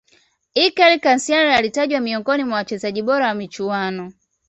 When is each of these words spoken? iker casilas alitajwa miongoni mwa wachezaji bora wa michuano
iker 0.55 0.99
casilas 0.99 1.57
alitajwa 1.59 1.99
miongoni 1.99 2.43
mwa 2.43 2.55
wachezaji 2.57 3.01
bora 3.01 3.27
wa 3.27 3.33
michuano 3.33 4.11